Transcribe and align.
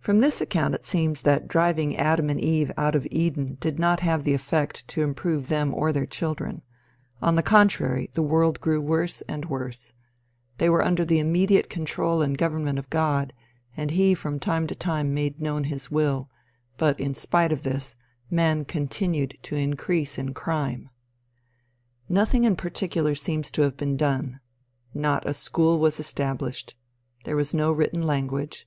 From 0.00 0.18
this 0.18 0.40
account 0.40 0.74
it 0.74 0.84
seems 0.84 1.22
that 1.22 1.46
driving 1.46 1.96
Adam 1.96 2.30
and 2.30 2.40
Eve 2.40 2.72
out 2.76 2.96
of 2.96 3.06
Eden 3.12 3.56
did 3.60 3.78
not 3.78 4.00
have 4.00 4.24
the 4.24 4.34
effect 4.34 4.88
to 4.88 5.02
improve 5.04 5.46
them 5.46 5.72
or 5.72 5.92
their 5.92 6.04
children. 6.04 6.62
On 7.22 7.36
the 7.36 7.44
contrary, 7.44 8.10
the 8.14 8.24
world 8.24 8.60
grew 8.60 8.80
worse 8.80 9.20
and 9.28 9.44
worse. 9.44 9.92
They 10.58 10.68
were 10.68 10.84
under 10.84 11.04
the 11.04 11.20
immediate 11.20 11.70
control 11.70 12.22
and 12.22 12.36
government 12.36 12.80
of 12.80 12.90
God, 12.90 13.32
and 13.76 13.92
he 13.92 14.14
from 14.14 14.40
time 14.40 14.66
to 14.66 14.74
time 14.74 15.14
made 15.14 15.40
known 15.40 15.62
his 15.62 15.92
will; 15.92 16.28
but 16.76 16.98
in 16.98 17.14
spite 17.14 17.52
of 17.52 17.62
this, 17.62 17.94
man 18.28 18.64
continued 18.64 19.38
to 19.42 19.54
increase 19.54 20.18
in 20.18 20.34
crime. 20.34 20.90
Nothing 22.08 22.42
in 22.42 22.56
particular 22.56 23.14
seems 23.14 23.52
to 23.52 23.62
have 23.62 23.76
been 23.76 23.96
done. 23.96 24.40
Not 24.92 25.24
a 25.24 25.32
school 25.32 25.78
was 25.78 26.00
established. 26.00 26.74
There 27.22 27.36
was 27.36 27.54
no 27.54 27.70
written 27.70 28.02
language. 28.04 28.66